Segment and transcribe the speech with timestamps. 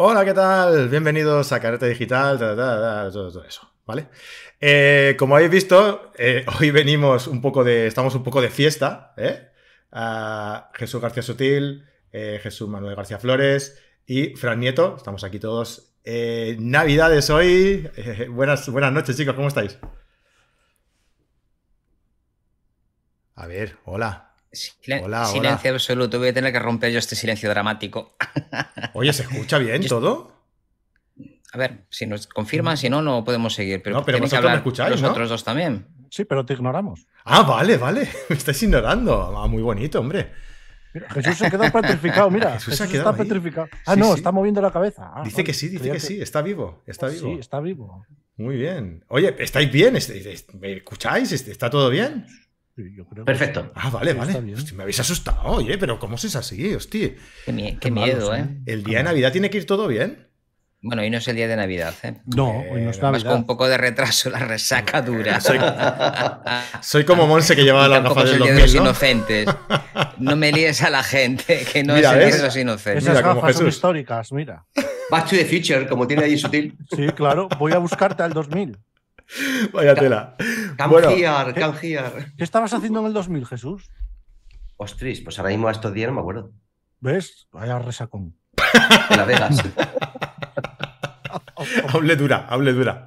[0.00, 0.88] Hola, ¿qué tal?
[0.88, 4.06] Bienvenidos a Carrete Digital, ta, ta, ta, todo, eso, ¿vale?
[4.60, 7.88] Eh, como habéis visto, eh, hoy venimos un poco de.
[7.88, 9.48] Estamos un poco de fiesta, ¿eh?
[10.74, 14.94] Jesús García Sutil, eh, Jesús Manuel García Flores y Fran Nieto.
[14.96, 15.96] Estamos aquí todos.
[16.04, 17.90] Navidades hoy.
[18.30, 19.78] Buenas, buenas noches, chicos, ¿cómo estáis?
[23.34, 24.27] A ver, hola.
[24.52, 26.18] Silen- Hola, silencio absoluto.
[26.18, 28.16] Voy a tener que romper yo este silencio dramático.
[28.94, 30.32] Oye, ¿se escucha bien todo?
[31.52, 33.82] A ver, si nos confirman, si no, no podemos seguir.
[33.82, 35.10] Pero, No, pero que vosotros me hablar escucháis, los ¿no?
[35.10, 35.86] otros dos también.
[36.10, 37.06] Sí, pero te ignoramos.
[37.24, 38.08] Ah, vale, vale.
[38.28, 39.36] Me estáis ignorando.
[39.38, 40.30] Ah, muy bonito, hombre.
[40.94, 42.52] Mira, Jesús se quedó petrificado, mira.
[42.52, 43.28] Jesús Jesús, se ha quedado está ahí.
[43.28, 43.68] petrificado.
[43.86, 44.14] Ah, Sí, no, sí.
[44.18, 45.10] está moviendo la cabeza.
[45.14, 46.20] Ah, Dice que sí, dice Creía que sí.
[46.20, 47.28] Está vivo, está vivo.
[47.34, 48.06] Sí, está vivo.
[48.36, 49.04] Muy bien.
[49.08, 49.96] Oye, ¿estáis bien?
[49.96, 51.32] ¿Est- est- ¿Me escucháis?
[51.32, 52.26] ¿Est- ¿Está todo bien?
[52.94, 53.72] Yo creo que Perfecto.
[53.74, 54.34] Ah, vale, vale.
[54.54, 56.74] Hostia, me habéis asustado, oye, pero ¿cómo se es así?
[56.74, 57.10] Hostia.
[57.44, 58.38] Qué, mie- qué Qué malos miedo, ¿eh?
[58.38, 58.62] son.
[58.66, 60.26] El día de Navidad tiene que ir todo bien.
[60.80, 62.18] Bueno, hoy no es el día de Navidad, ¿eh?
[62.36, 63.46] No, hoy no es Vas con un Navidad.
[63.46, 65.40] poco de retraso, la resaca dura.
[65.40, 65.58] Soy,
[66.82, 68.88] soy como Monse que llevaba las gafas del el día de los 2000, ¿no?
[68.90, 69.48] inocentes.
[70.18, 73.02] No me líes a la gente, que no Mira, es el día de los inocentes.
[73.02, 73.76] Esas Mira, como gafas son Jesús.
[73.76, 74.64] históricas, mira.
[75.10, 76.76] Back to the Future, como tiene ahí sutil.
[76.94, 78.76] Sí, claro, voy a buscarte al 2000.
[79.72, 80.36] Vaya tela.
[80.78, 82.32] Come Bueno, here, here.
[82.36, 83.90] ¿Qué estabas haciendo en el 2000, Jesús?
[84.76, 86.52] Ostras, pues ahora mismo a estos días no me acuerdo.
[87.00, 87.48] ¿Ves?
[87.52, 88.36] Vaya resacón.
[89.10, 89.62] De Las Vegas.
[91.88, 93.06] hable dura, hable dura.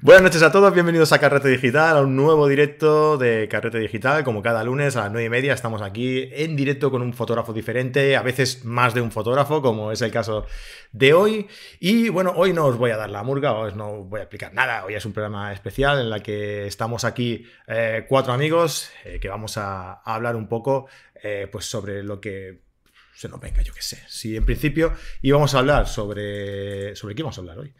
[0.00, 4.24] Buenas noches a todos, bienvenidos a Carrete Digital, a un nuevo directo de Carrete Digital.
[4.24, 7.52] Como cada lunes a las 9 y media estamos aquí en directo con un fotógrafo
[7.52, 10.46] diferente, a veces más de un fotógrafo, como es el caso
[10.92, 11.48] de hoy.
[11.80, 14.54] Y bueno, hoy no os voy a dar la murga, os no voy a explicar
[14.54, 14.84] nada.
[14.86, 19.28] Hoy es un programa especial en el que estamos aquí eh, cuatro amigos eh, que
[19.28, 20.86] vamos a, a hablar un poco
[21.22, 22.71] eh, pues sobre lo que
[23.14, 24.02] se nos venga, yo qué sé.
[24.08, 24.92] Si en principio
[25.22, 26.94] íbamos a hablar sobre.
[26.96, 27.74] ¿Sobre qué íbamos a hablar hoy?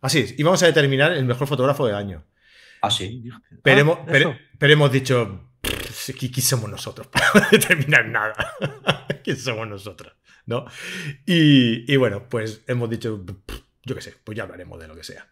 [0.00, 2.24] Así es, íbamos a determinar el mejor fotógrafo del año.
[2.80, 3.24] Ah, sí.
[3.62, 4.36] Pero, Ah, hemos, pero,
[4.72, 5.48] hemos dicho.
[5.60, 8.34] "Pff, ¿qui- ¿Quién somos nosotros para determinar nada?
[9.24, 10.12] ¿Quién somos nosotros?
[10.46, 10.64] ¿No?
[11.24, 13.24] Y, y bueno, pues hemos dicho.
[13.24, 15.28] "Pff, Yo qué sé, pues ya hablaremos de lo que sea.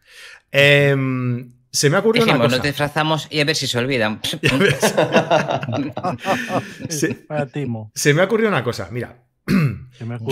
[0.50, 2.56] Em, se me ha ocurrido una cosa.
[2.56, 4.21] nos disfrazamos y a ver si se olvidan.
[7.53, 7.93] Timo.
[7.94, 8.89] Se me ha ocurrido una cosa.
[8.91, 9.15] Mira, Se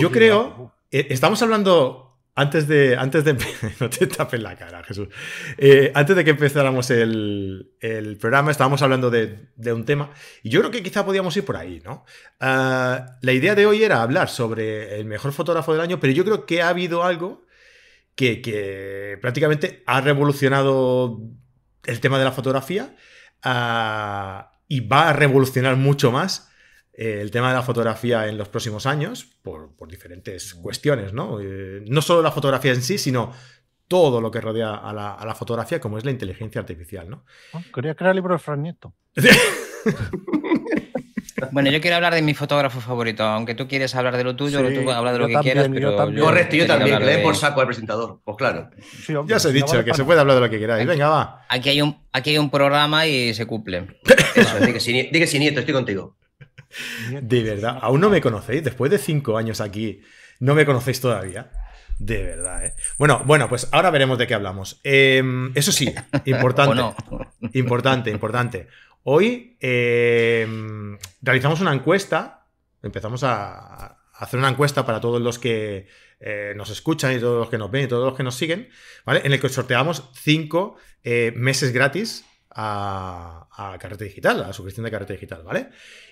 [0.01, 0.73] Yo creo-.
[0.91, 2.05] Eh, Estamos hablando.
[2.35, 2.95] Antes de.
[2.95, 3.35] Antes de.
[3.79, 5.09] No te tapes la cara, Jesús.
[5.57, 10.11] Eh, antes de que empezáramos el, el programa, estábamos hablando de, de un tema.
[10.43, 12.05] Y yo creo que quizá podíamos ir por ahí, ¿no?
[12.39, 16.23] Ah, la idea de hoy era hablar sobre el mejor fotógrafo del año, pero yo
[16.23, 17.45] creo que ha habido algo
[18.15, 21.19] que, que prácticamente ha revolucionado
[21.85, 22.95] el tema de la fotografía.
[23.43, 26.51] ah, y va a revolucionar mucho más
[27.01, 31.39] eh, el tema de la fotografía en los próximos años por, por diferentes cuestiones, ¿no?
[31.41, 33.31] Eh, no solo la fotografía en sí, sino
[33.87, 37.23] todo lo que rodea a la, a la fotografía, como es la inteligencia artificial, ¿no?
[37.53, 38.93] Ah, Quería crear el libro de Fran Nieto.
[41.51, 44.59] Bueno, yo quiero hablar de mi fotógrafo favorito, aunque tú quieres hablar de lo tuyo,
[44.67, 46.25] Sí, tú habla de lo yo que también, quieras, yo pero también.
[46.25, 48.19] Correcto, yo también, que hablar le de- por saco al presentador.
[48.25, 48.69] Pues claro.
[49.05, 50.85] Sí, hombre, Ya os he dicho que se puede hablar de lo que queráis.
[50.85, 51.45] Venga, va.
[51.47, 53.87] Aquí hay un, aquí hay un programa y se cumple.
[54.35, 56.17] Eso, di que sí, di que sí, nieto, estoy contigo.
[57.21, 58.63] De verdad, aún no me conocéis.
[58.63, 60.01] Después de cinco años aquí,
[60.39, 61.51] no me conocéis todavía.
[61.97, 62.75] De verdad, ¿eh?
[62.97, 64.79] Bueno, bueno, pues ahora veremos de qué hablamos.
[64.83, 65.93] Em, eso sí,
[66.25, 66.81] importante.
[67.53, 68.67] Importante, importante.
[69.03, 72.45] Hoy em, realizamos una encuesta.
[72.83, 75.87] Empezamos a, a hacer una encuesta para todos los que
[76.21, 78.69] eh, nos escuchan y todos los que nos ven y todos los que nos siguen,
[79.05, 79.21] ¿vale?
[79.23, 84.83] En el que sorteamos cinco eh, meses gratis a, a Carrete Digital, a la suscripción
[84.83, 85.69] de Carrete Digital, ¿vale?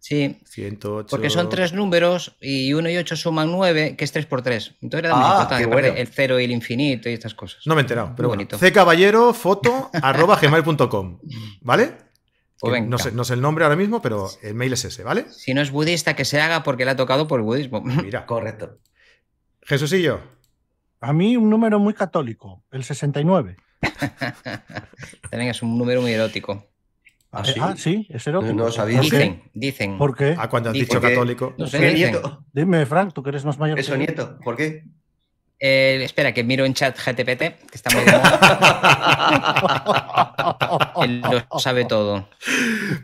[0.00, 1.06] Sí, 108.
[1.08, 4.74] porque son tres números y 1 y 8 suman 9, que es 3 por 3.
[4.82, 5.88] Entonces le damos Ah, importancia, bueno.
[5.96, 7.66] el 0 y el infinito y estas cosas.
[7.66, 8.40] No me he enterado, Muy pero bueno.
[8.40, 8.58] bonito.
[8.58, 11.20] C caballero, foto, arroba gmail.com.
[11.62, 11.94] ¿Vale?
[12.60, 15.24] Pues no, sé, no sé el nombre ahora mismo, pero el mail es ese, ¿vale?
[15.30, 17.80] Si no es budista, que se haga porque le ha tocado por el budismo.
[17.80, 18.26] Mira.
[18.26, 18.78] Correcto.
[19.62, 20.20] Jesusillo.
[21.04, 23.56] A mí un número muy católico, el 69.
[25.30, 26.66] También es un número muy erótico.
[27.30, 27.60] ¿Ah, Eh, sí?
[27.62, 28.54] ah, sí, es erótico.
[28.54, 29.00] No lo sabía.
[29.00, 29.98] Dicen, dicen.
[29.98, 30.34] ¿Por qué?
[30.38, 31.54] A cuando has dicho porque- católico.
[31.58, 32.12] No sé, ¿Qué dicen.
[32.12, 32.44] nieto?
[32.52, 33.78] Dime, Frank, tú que eres más mayor.
[33.78, 34.06] Eso, que yo.
[34.06, 34.38] nieto.
[34.42, 34.84] ¿Por qué?
[35.58, 38.40] Eh, espera, que miro en chat GTPT, que está muy de moda.
[41.04, 42.28] Él lo sabe todo.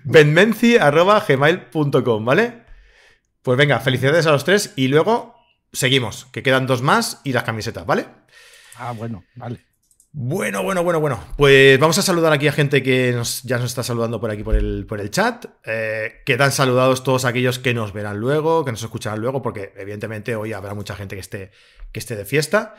[0.05, 2.63] benmenci arroba gmail.com, ¿vale?
[3.43, 5.35] Pues venga, felicidades a los tres y luego
[5.73, 8.07] seguimos, que quedan dos más y las camisetas, ¿vale?
[8.77, 9.61] Ah, bueno, vale.
[10.13, 11.25] Bueno, bueno, bueno, bueno.
[11.37, 14.43] Pues vamos a saludar aquí a gente que nos, ya nos está saludando por aquí
[14.43, 15.47] por el, por el chat.
[15.65, 20.35] Eh, quedan saludados todos aquellos que nos verán luego, que nos escucharán luego, porque evidentemente
[20.35, 21.53] hoy habrá mucha gente que esté,
[21.93, 22.75] que esté de fiesta.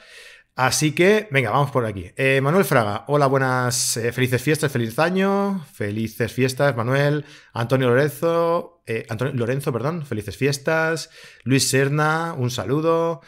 [0.55, 2.11] Así que, venga, vamos por aquí.
[2.17, 7.25] Eh, Manuel Fraga, hola, buenas, eh, felices fiestas, feliz año, felices fiestas, Manuel.
[7.53, 11.09] Antonio Lorenzo, eh, Antonio Lorenzo, perdón, felices fiestas.
[11.45, 13.21] Luis Serna, un saludo.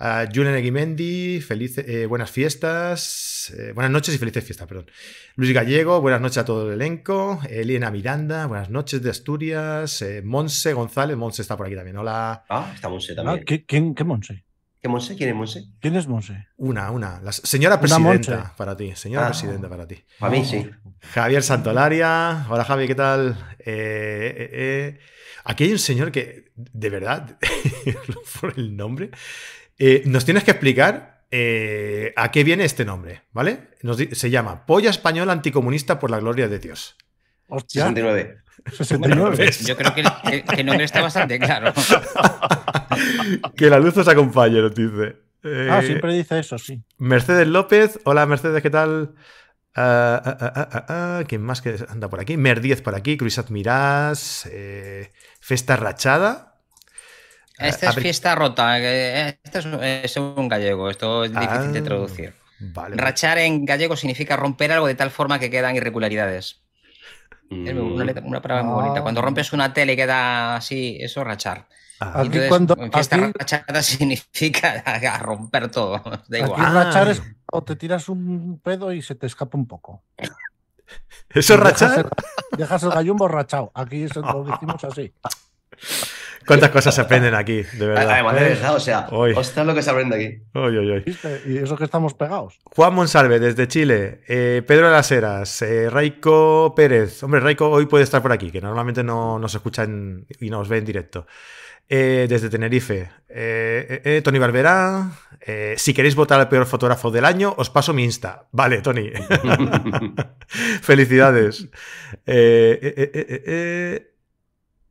[0.00, 4.88] A Julen Eguimendi, feliz, eh, buenas fiestas, eh, buenas noches y felices fiestas, perdón.
[5.34, 7.40] Luis Gallego, buenas noches a todo el elenco.
[7.50, 10.00] Elena Miranda, buenas noches de Asturias.
[10.02, 11.96] Eh, Monse González, Monse está por aquí también.
[11.96, 12.44] Hola.
[12.48, 13.44] Ah, está Monse Ah, también.
[13.44, 14.44] ¿qué, quién, ¿Qué Monse?
[14.80, 15.16] ¿Qué Monse?
[15.16, 15.64] ¿Quién es Monse?
[15.80, 16.46] ¿Quién es Monse?
[16.56, 17.20] Una, una.
[17.20, 18.52] La señora presidenta Monse.
[18.56, 18.94] para ti.
[18.94, 19.30] Señora Ah.
[19.30, 19.96] presidenta para ti.
[20.20, 20.70] Para mí sí.
[21.00, 22.46] Javier Santolaria.
[22.48, 23.56] Hola Javi, ¿qué tal?
[23.58, 24.98] Eh, eh, eh.
[25.44, 27.38] Aquí hay un señor que, de verdad,
[28.40, 29.10] por el nombre,
[29.78, 33.70] eh, nos tienes que explicar eh, a qué viene este nombre, ¿vale?
[33.82, 36.96] Nos se llama Polla Española Anticomunista por la Gloria de Dios.
[37.48, 38.38] Hostia, 69.
[38.72, 39.36] 69.
[39.36, 39.66] ¿ves?
[39.66, 41.72] Yo creo que, que- que el nombre está bastante claro.
[43.56, 45.16] que la luz os acompañe, nos dice.
[45.44, 46.82] Eh, Ah, siempre dice eso, sí.
[46.98, 48.00] Mercedes López.
[48.04, 49.14] Hola Mercedes, ¿qué tal?
[49.74, 52.36] Ah, ¿Quién más que anda por aquí?
[52.36, 56.56] Mer 10 por aquí, Cruisat Mirás, eh, Festa Rachada.
[57.58, 58.78] Esta es fiesta rota.
[58.80, 60.90] eh, Esto es, es un gallego.
[60.90, 62.34] Esto es difícil de traducir.
[62.60, 62.96] Vale.
[62.96, 66.60] Rachar en gallego significa romper algo de tal forma que quedan irregularidades.
[67.50, 69.00] Una, letra- una palabra muy bonita.
[69.00, 69.02] Ah.
[69.02, 71.66] Cuando rompes una tele y queda así, eso es rachar.
[72.00, 75.98] Ah, Aquí Entonces, cuando- en fiesta aquí- rachada significa a romper todo.
[76.28, 76.60] Da Aquí igual.
[76.64, 76.84] Ah.
[76.84, 80.04] rachar es o te tiras un pedo y se te escapa un poco.
[80.18, 80.28] ¿Eso
[81.30, 81.98] es Dejas rachar?
[82.00, 83.70] el- Dejas el gallo borrachado.
[83.74, 85.12] Aquí eso lo decimos así.
[86.46, 87.62] ¿Cuántas cosas se aprenden aquí?
[87.62, 88.10] De verdad.
[88.10, 89.32] Además, de verdad, o sea, Hoy.
[89.36, 90.42] ostras lo que se aprende aquí.
[90.58, 91.02] Uy, uy.
[91.04, 91.42] ¿Viste?
[91.46, 92.58] Y eso que estamos pegados.
[92.64, 94.20] Juan Monsalve, desde Chile.
[94.28, 95.60] Eh, Pedro de las Heras.
[95.62, 97.22] eh, Raico Pérez.
[97.22, 100.78] Hombre, Raico hoy puede estar por aquí, que normalmente no nos escuchan y nos ve
[100.78, 101.26] en directo.
[101.90, 103.08] Eh, desde Tenerife.
[103.30, 105.10] Eh, eh, eh, Tony Barberá.
[105.40, 108.46] eh, si queréis votar al peor fotógrafo del año, os paso mi Insta.
[108.52, 109.10] Vale, Tony.
[110.82, 111.68] Felicidades.
[112.26, 114.10] Eh, eh, eh, eh, eh,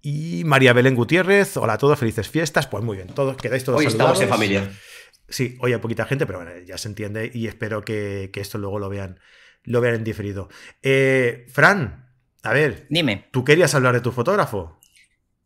[0.10, 1.58] y María Belén Gutiérrez.
[1.58, 2.66] Hola a todos, felices fiestas.
[2.66, 4.72] Pues muy bien, todos quedáis todos Hoy estamos en familia.
[5.28, 8.58] Sí, hoy hay poquita gente, pero bueno, ya se entiende y espero que, que esto
[8.58, 9.20] luego lo vean,
[9.64, 10.48] lo vean en diferido.
[10.82, 12.10] Eh, Fran,
[12.44, 13.28] a ver, Dime.
[13.32, 14.80] ¿tú querías hablar de tu fotógrafo?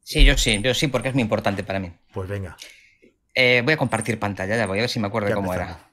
[0.04, 1.92] Sí, yo sí, yo sí, porque es muy importante para mí.
[2.14, 2.56] Pues venga,
[3.34, 5.82] Eh, voy a compartir pantalla, ya voy a ver si me acuerdo Ya cómo empezamos.
[5.82, 5.92] era.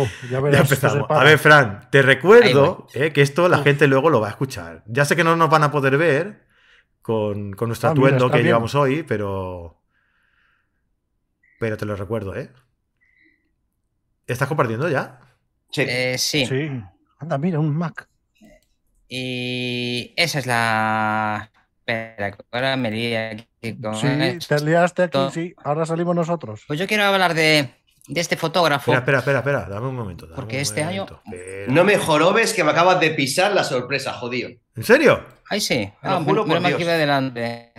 [0.00, 1.10] Oh, ya ya empezamos.
[1.10, 3.64] A ver, Fran, te recuerdo eh, que esto la Uf.
[3.64, 4.84] gente luego lo va a escuchar.
[4.86, 6.46] Ya sé que no nos van a poder ver
[7.08, 8.48] con, con nuestro Ah, atuendo que bien.
[8.48, 9.80] llevamos hoy, pero.
[11.58, 12.50] Pero te lo recuerdo, ¿eh?
[14.26, 15.18] ¿Estás compartiendo ya?
[15.70, 15.82] Sí.
[15.88, 16.44] Eh, sí.
[16.44, 16.70] Sí.
[17.18, 18.06] Anda, mira, un Mac.
[19.08, 21.50] Y esa es la.
[21.78, 23.18] Espera, ahora me lié
[23.62, 24.54] aquí con Sí, esto.
[24.56, 25.54] te liaste aquí, sí.
[25.64, 26.62] Ahora salimos nosotros.
[26.68, 27.70] Pues yo quiero hablar de,
[28.08, 28.92] de este fotógrafo.
[28.92, 30.26] Espera, espera, espera, espera, dame un momento.
[30.26, 31.22] dame Porque un este año- momento.
[31.26, 31.72] Espera.
[31.72, 34.48] No me jorobes que me acabas de pisar la sorpresa, jodido.
[34.76, 35.24] ¿En serio?
[35.50, 35.92] Ay, sí.
[36.02, 36.88] Te lo Ah, juro menos por que Dios.
[36.94, 37.72] adelante.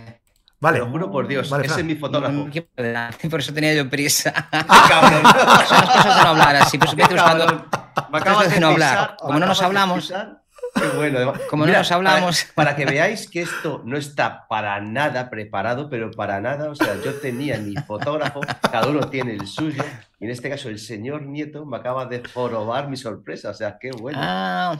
[0.60, 0.78] Vale.
[0.80, 1.48] Lo juro por Dios.
[1.48, 1.80] Vale, ese Fran.
[1.88, 2.48] es mi fotógrafo.
[2.76, 4.32] Adelante, Por eso tenía yo prisa.
[4.50, 5.22] Cabrón.
[5.68, 6.76] Son las cosas de no hablar así.
[6.78, 7.66] Pues me estoy buscando.
[8.10, 8.90] Me acabas de de no hablar.
[8.98, 10.00] pisar, Como me no nos hablamos.
[10.06, 10.42] pisar.
[10.74, 11.18] Qué bueno.
[11.18, 11.40] además.
[11.50, 12.44] Como no nos hablamos.
[12.54, 16.70] Para, para que veáis que esto no está para nada preparado, pero para nada.
[16.70, 19.84] O sea, yo tenía mi fotógrafo, cada uno tiene el suyo.
[20.20, 23.50] Y en este caso, el señor Nieto me acaba de jorobar mi sorpresa.
[23.50, 24.18] O sea, qué bueno.
[24.20, 24.78] Ah,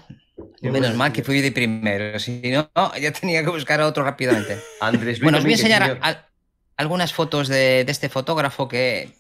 [0.61, 2.19] Qué menos bueno, mal que fui de primero.
[2.19, 4.59] Si no, ya tenía que buscar a otro rápidamente.
[4.81, 5.99] Andrés Luis Bueno, os voy a enseñar señor.
[6.03, 6.27] a-
[6.79, 9.11] algunas fotos de, de este fotógrafo que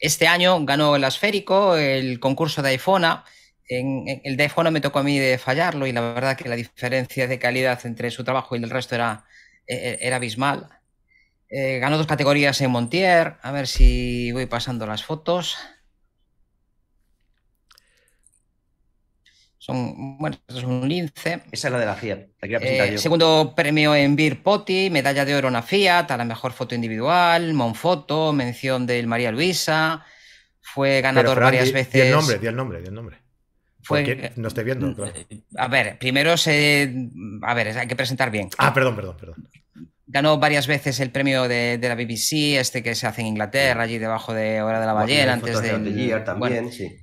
[0.00, 3.04] este año ganó el Asférico, el concurso de iPhone.
[3.68, 6.48] En, en- el de iPhone me tocó a mí de fallarlo y la verdad que
[6.48, 9.24] la diferencia de calidad entre su trabajo y el resto era,
[9.66, 10.68] eh, era abismal.
[11.50, 13.36] Eh, ganó dos categorías en Montier.
[13.42, 15.56] A ver si voy pasando las fotos.
[19.58, 21.42] Son, bueno, esto es un lince.
[21.50, 22.18] Esa es la de la Fiat.
[22.18, 22.98] La quería presentar Eh, yo.
[22.98, 26.74] segundo premio en Beer Potty, medalla de oro en la Fiat, a la mejor foto
[26.74, 30.04] individual, Monfoto, mención del María Luisa.
[30.60, 31.92] Fue Pero, ganador Fran, varias di- veces.
[31.94, 33.23] Di el nombre, di el nombre, di el nombre.
[33.84, 35.12] Fue- no estoy viendo, claro.
[35.56, 36.92] A ver, primero se.
[37.42, 38.48] A ver, hay que presentar bien.
[38.58, 39.48] Ah, perdón, perdón, perdón.
[40.06, 43.82] Ganó varias veces el premio de, de la BBC, este que se hace en Inglaterra,
[43.82, 46.96] allí debajo de Hora de la Ballena, antes the Year también, bueno, sí.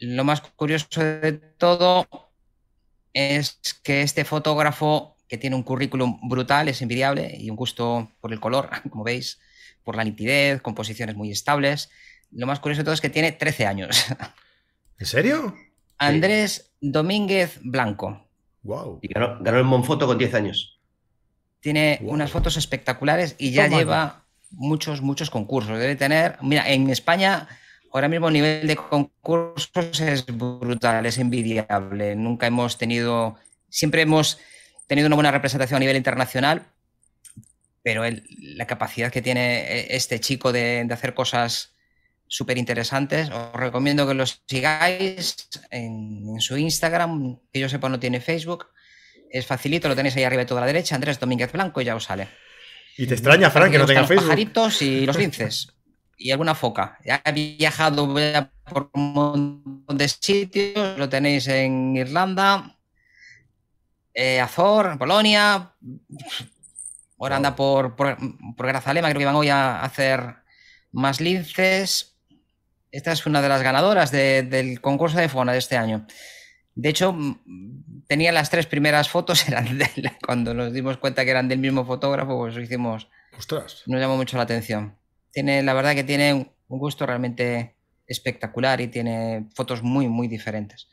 [0.00, 2.08] lo más curioso de todo
[3.12, 8.32] es que este fotógrafo, que tiene un currículum brutal, es envidiable y un gusto por
[8.32, 9.38] el color, como veis,
[9.84, 11.90] por la nitidez, composiciones muy estables.
[12.30, 14.06] Lo más curioso de todo es que tiene 13 años.
[14.98, 15.54] ¿En serio?
[15.98, 18.24] Andrés Domínguez Blanco.
[18.62, 18.98] Wow.
[19.02, 20.78] Y ganó, ganó el Monfoto con 10 años.
[21.60, 22.12] Tiene Wow.
[22.14, 23.78] unas fotos espectaculares y ya Toma.
[23.78, 25.78] lleva muchos, muchos concursos.
[25.78, 27.48] Debe tener, mira, en España
[27.92, 32.14] ahora mismo el nivel de concursos es brutal, es envidiable.
[32.16, 33.36] Nunca hemos tenido,
[33.68, 34.38] siempre hemos
[34.86, 36.62] tenido una buena representación a nivel internacional,
[37.82, 41.74] pero el- la capacidad que tiene eh, este chico de, de hacer cosas
[42.28, 47.98] súper interesantes, os recomiendo que los sigáis en, en su Instagram, que yo sepa no
[47.98, 48.66] tiene Facebook.
[49.30, 51.96] Es facilito, lo tenéis ahí arriba de toda la derecha, Andrés Domínguez Blanco, y ya
[51.96, 52.28] os sale.
[52.96, 54.14] Y te extraña, Fran, que no tenga Facebook.
[54.16, 55.68] los pajaritos y los linces.
[56.16, 56.98] y alguna foca.
[57.04, 58.12] Ya he viajado
[58.64, 62.76] por un montón de sitios, lo tenéis en Irlanda,
[64.14, 65.74] eh, Azor, Polonia.
[67.20, 68.16] Ahora anda por, por,
[68.56, 70.36] por Grazalema, creo que van hoy a hacer
[70.92, 72.17] más linces.
[72.90, 76.06] Esta es una de las ganadoras de- del concurso de Fona de este año.
[76.74, 77.16] De hecho,
[78.06, 80.10] tenía las tres primeras fotos, eran de él.
[80.24, 83.82] Cuando nos dimos cuenta que eran del mismo fotógrafo, pues lo hicimos, Ostras.
[83.86, 84.96] nos llamó mucho la atención.
[85.32, 87.76] Tiene, la verdad que tiene un gusto realmente
[88.06, 90.88] espectacular y tiene fotos muy, muy diferentes.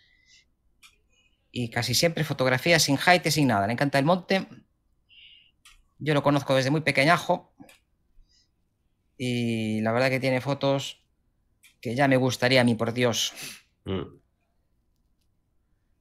[1.52, 3.66] Y casi siempre fotografía sin height sin nada.
[3.68, 4.46] Le encanta el monte.
[6.00, 7.54] Yo lo conozco desde muy pequeñajo.
[9.18, 11.04] Y la verdad que tiene fotos
[11.86, 13.32] que ya me gustaría a mí, por Dios.
[13.84, 14.01] Mm.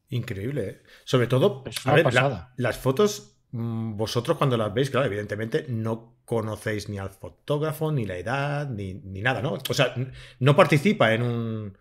[0.08, 0.82] Increíble, ¿eh?
[1.04, 6.16] Sobre todo, a ver, la- las fotos, mm, vosotros cuando las veis, claro, evidentemente no
[6.24, 9.58] conocéis ni al fotógrafo, ni la edad, ni, ni nada, ¿no?
[9.68, 9.94] O sea,
[10.38, 11.78] no participa en un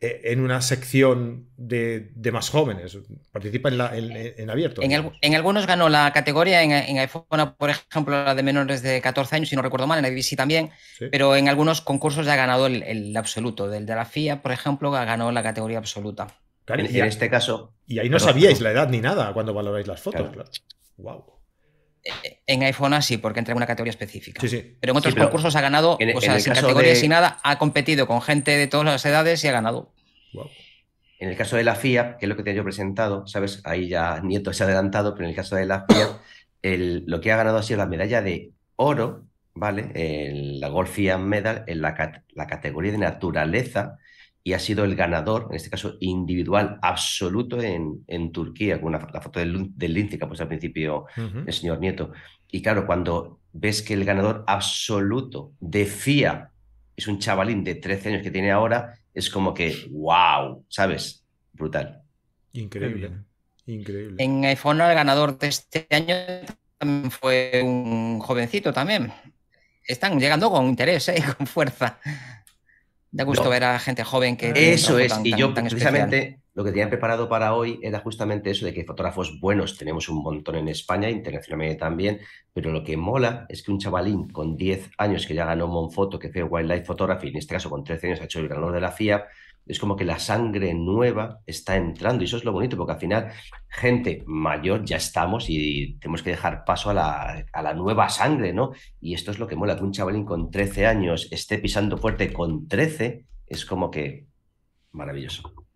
[0.00, 2.98] en una sección de, de más jóvenes,
[3.32, 4.80] participa en, la, en, en abierto.
[4.82, 7.24] En, algunos ganó la categoría, en, en iPhone,
[7.58, 10.70] por ejemplo, la de menores de 14 años, si no recuerdo mal, en IBC también,
[10.98, 11.06] Sí.
[11.10, 13.68] pero en algunos concursos ya ha ganado el, el absoluto.
[13.68, 16.28] Del de la FIA, por ejemplo, ganó la categoría absoluta.
[16.64, 19.54] Claro, En, y, en este caso, y ahí no sabíais la edad ni nada cuando
[19.54, 20.32] valoráis las fotos, Claro.
[20.34, 20.50] claro.
[20.98, 21.37] Wow.
[22.46, 24.40] En iPhone sí, porque entra en una categoría específica.
[24.40, 24.76] Sí, sí.
[24.80, 26.90] Pero en otros Sí, pero concursos ha ganado, en- o en sea, sin caso categoría,
[26.90, 29.92] de- sin nada, ha competido con gente de todas las edades y ha ganado.
[30.32, 30.48] Wow.
[31.20, 33.60] En el caso de la FIA, que es lo que te he presentado, ¿sabes?
[33.64, 36.08] Ahí ya Nieto se ha adelantado, pero en el caso de la FIA,
[36.62, 39.24] el- lo que ha ganado ha sido la medalla de oro,
[39.54, 39.90] ¿vale?
[39.94, 43.98] El- la Gold FIA Medal en la, la categoría de naturaleza
[44.48, 49.06] y ha sido el ganador, en este caso individual absoluto en, en Turquía, con una,
[49.12, 51.04] la foto del, lince que ha puesto al principio
[51.44, 52.12] el señor Nieto.
[52.50, 56.50] Y claro, cuando ves que el ganador absoluto de FIA
[56.96, 61.26] es un chavalín de 13 años que tiene ahora, es como que, wow, ¿sabes?
[61.52, 62.00] Brutal.
[62.54, 63.10] Increíble.
[63.66, 64.24] Increíble.
[64.24, 66.14] En iPhone el ganador de este año
[66.78, 69.12] también fue un jovencito también.
[69.84, 71.22] Están llegando con interés, ¿eh?
[71.36, 71.98] con fuerza.
[73.10, 73.50] Da gusto No.
[73.50, 74.52] ver a gente joven que...
[74.54, 78.50] Eso es, tan- y yo tan precisamente lo que tenía preparado para hoy era justamente
[78.50, 82.18] eso de que fotógrafos buenos tenemos un montón en España, internacionalmente también,
[82.52, 86.18] pero lo que mola es que un chavalín con 10 años que ya ganó Monfoto,
[86.18, 88.80] que fue Wildlife Photography, en este caso con 13 años ha hecho el ganador de
[88.80, 89.24] la FIA,
[89.68, 92.98] es como que la sangre nueva está entrando y eso es lo bonito porque al
[92.98, 93.32] final
[93.68, 98.52] gente mayor ya estamos y tenemos que dejar paso a la, a la nueva sangre,
[98.52, 98.72] ¿no?
[99.00, 102.32] Y esto es lo que mola, que un chavalín con 13 años esté pisando fuerte
[102.32, 104.26] con 13, es como que
[104.92, 105.67] maravilloso.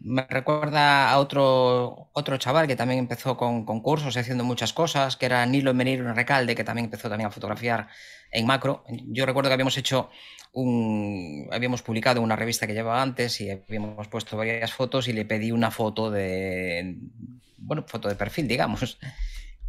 [0.00, 5.26] Me recuerda a otro, otro chaval que también empezó con concursos haciendo muchas cosas, que
[5.26, 7.88] era Nilo Meniro Recalde, que también empezó también a fotografiar
[8.30, 8.84] en macro.
[9.08, 10.10] Yo recuerdo que habíamos hecho
[10.52, 11.48] un.
[11.52, 15.52] Habíamos publicado una revista que llevaba antes y habíamos puesto varias fotos y le pedí
[15.52, 16.96] una foto de.
[17.58, 18.98] Bueno, foto de perfil, digamos.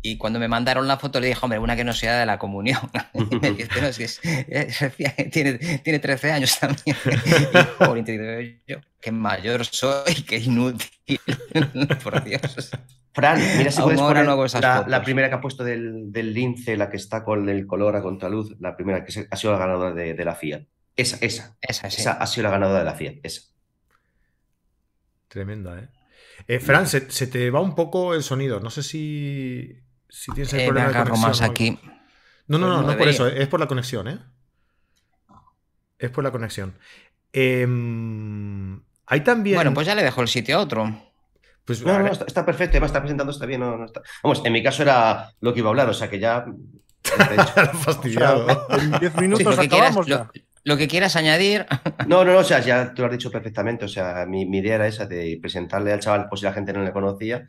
[0.10, 2.40] Y cuando me mandaron la foto le dije, hombre, una que no sea de la
[2.40, 2.80] comunión.
[3.14, 4.22] y me dice, no, es que es,
[5.32, 6.96] tiene, tiene 13 años también.
[7.98, 11.20] y digo, yo, qué mayor soy, qué inútil.
[12.04, 12.72] Por Dios.
[13.12, 16.78] Fran, mira si puedes poner no la, la, primera que ha puesto del, del, lince,
[16.78, 19.94] la que está con el color a contraluz, la primera que ha sido la ganadora
[19.94, 20.66] de, de la FIA.
[20.96, 21.58] Esa, esa.
[21.60, 23.42] Esa, esa ha sido la ganadora de la FIA, esa.
[25.28, 25.90] Tremenda, ¿eh?
[26.48, 28.62] eh Fran, se, se, te va un poco el sonido.
[28.62, 31.22] No sé si si tienes el eh, problema de conexión.
[31.22, 31.80] Más aquí.
[32.48, 34.20] No, no, no, no, por eso, es por la conexión, ¿eh?
[36.00, 36.78] Es por la conexión.
[37.34, 37.68] Eh,
[39.06, 39.56] hay también.
[39.56, 41.08] Bueno, pues ya le dejo el sitio a otro.
[41.66, 43.60] Pues, no, no, está, está, perfecto, está presentando, está bien.
[43.60, 44.02] No, no está...
[44.24, 46.46] Vamos, en mi caso era lo que iba a hablar, o sea que ya.
[47.74, 48.46] fastidiado.
[48.46, 51.66] O sea, en 10 minutos sí, lo acabamos quieras, lo, lo, que quieras añadir.
[52.08, 53.84] No, no, no, o sea, ya tú lo has dicho perfectamente.
[53.84, 56.72] O sea, mi, mi idea era esa de presentarle al chaval, pues si la gente
[56.72, 57.48] no le conocía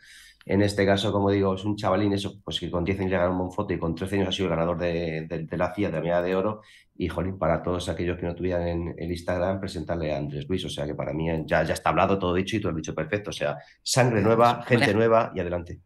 [0.49, 3.28] en este caso, como digo, es un chavalín, eso, pues que con 10 años llega
[3.28, 5.88] un foto y con 13 años ha sido el ganador de, de, de la FIA
[5.88, 6.62] de la medalla de oro.
[6.97, 10.64] Y, jolín, para todos aquellos que no tuvieran en el Instagram, presentarle a Andrés Luis.
[10.64, 12.95] O sea que para mí ya, ya está hablado, todo dicho y tú has dicho
[12.95, 13.28] perfecto.
[13.28, 15.81] O sea, sangre nueva, gente nueva y adelante.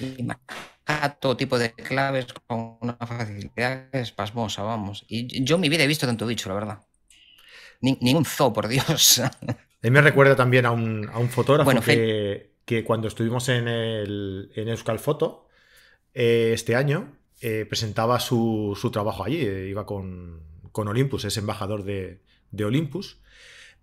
[0.00, 0.26] Y
[1.20, 5.04] todo tipo de claves con una facilidad espasmosa, vamos.
[5.08, 6.80] Y yo en mi vida he visto tanto bicho, la verdad.
[7.80, 9.22] Ni, ningún zoo, por Dios.
[9.82, 13.68] Él me recuerda también a un, a un fotógrafo bueno, que que cuando estuvimos en,
[13.68, 15.48] el, en Euskal Foto
[16.12, 20.40] eh, este año, eh, presentaba su, su, trabajo allí, eh, iba con,
[20.72, 23.20] con, Olympus, es embajador de, de Olympus,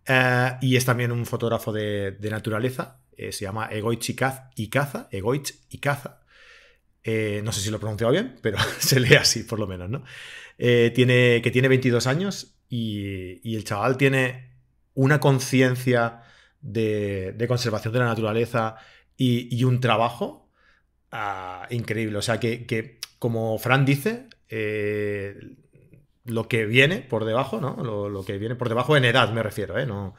[0.06, 6.22] eh, y es también un fotógrafo de, de naturaleza, se llama Egoich Icaza, Egoich Icaza,
[7.06, 10.04] no sé si lo he pronunciado bien, pero se lee así por lo menos, ¿no?
[10.58, 14.50] tiene, que tiene 22 años y, y el chaval tiene
[14.96, 16.24] una conciencia
[16.64, 18.78] de, conservación de la naturaleza
[19.16, 20.50] y, un trabajo
[21.12, 22.18] uh, increíble.
[22.18, 25.36] O sea, que, como Fran dice, eh,
[26.26, 27.76] lo que viene por debajo, ¿no?
[28.10, 29.86] Lo, que viene por debajo en edad, me refiero, ¿eh?
[29.86, 30.16] No,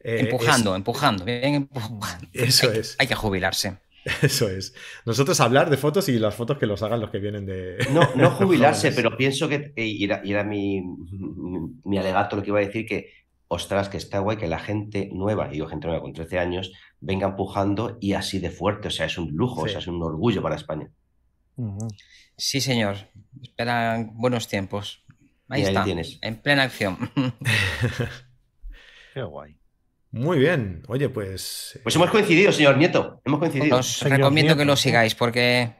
[0.00, 0.76] eh, empujando, es...
[0.76, 2.26] empujando, bien empujando.
[2.32, 2.96] Eso hay, es.
[2.98, 3.78] Hay que jubilarse.
[4.22, 4.74] Eso es.
[5.04, 7.78] Nosotros hablar de fotos y las fotos que los hagan los que vienen de.
[7.92, 10.82] No, no jubilarse, pero pienso que, y era, y era mi,
[11.84, 13.10] mi, alegato lo que iba a decir, que
[13.48, 16.72] ostras, que está guay que la gente nueva, y digo gente nueva con 13 años,
[17.00, 18.88] venga empujando y así de fuerte.
[18.88, 19.66] O sea, es un lujo, sí.
[19.66, 20.90] o sea, es un orgullo para España.
[22.36, 22.96] Sí, señor.
[23.42, 25.04] Esperan buenos tiempos.
[25.48, 26.18] Ahí, está, tienes.
[26.20, 26.98] en plena acción.
[29.14, 29.56] Qué guay.
[30.10, 30.82] Muy bien.
[30.88, 31.78] Oye, pues.
[31.82, 33.20] Pues hemos coincidido, señor Nieto.
[33.24, 33.78] Hemos coincidido.
[33.78, 34.58] Os señor recomiendo Nieto.
[34.58, 35.74] que lo sigáis porque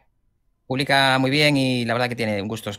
[0.66, 2.70] publica muy bien y la verdad que tiene un gusto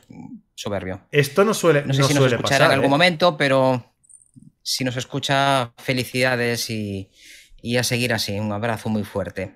[0.55, 1.01] soberbio.
[1.11, 1.83] Esto no suele.
[1.85, 2.89] No sé no si suele nos escuchará pasar, en algún ¿eh?
[2.89, 3.88] momento, pero
[4.69, 7.09] si nos escucha, felicidades y,
[7.59, 8.39] y, a seguir así.
[8.39, 9.55] Un abrazo muy fuerte.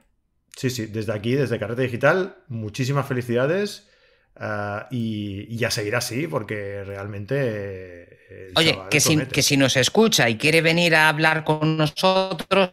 [0.57, 3.87] Sí, sí, desde aquí, desde Carrete Digital, muchísimas felicidades
[4.37, 7.35] uh, y, y, a seguir así, porque realmente.
[7.37, 12.71] Eh, Oye, que si, que si, nos escucha y quiere venir a hablar con nosotros,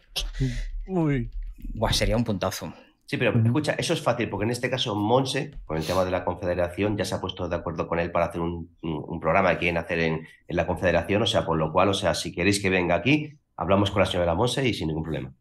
[0.87, 1.29] Uy.
[1.75, 2.73] Buah, sería un puntazo.
[3.11, 6.11] Sí, pero escucha, eso es fácil, porque en este caso Monse, con el tema de
[6.11, 9.19] la Confederación, ya se ha puesto de acuerdo con él para hacer un, un, un
[9.19, 12.15] programa que quieren hacer en, en, la Confederación, o sea, por lo cual, o sea,
[12.15, 15.33] si queréis que venga aquí, hablamos con la señora Monse y sin ningún problema.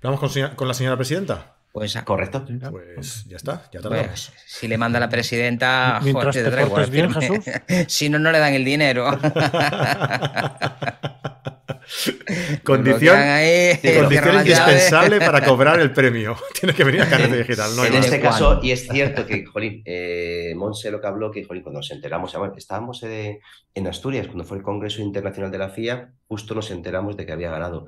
[0.00, 1.58] ¿Hablamos con, con la señora presidenta?
[1.72, 2.46] Pues correcto.
[2.94, 6.70] Pues ya está, ya te bueno, si le manda la presidenta, Mientras joder, te traigo,
[6.70, 7.44] portes bien, Jesús.
[7.86, 9.10] si no, no le dan el dinero.
[12.64, 16.36] Condición, ahí, condición indispensable para cobrar el premio.
[16.60, 17.74] Tienes que venir a Carrete Digital.
[17.76, 21.44] No en este caso, y es cierto que, jolín, eh, Monse lo que habló, que,
[21.44, 23.40] jolín, cuando nos enteramos, bueno, estábamos eh,
[23.74, 27.32] en Asturias, cuando fue el Congreso Internacional de la FIA, justo nos enteramos de que
[27.32, 27.86] había ganado.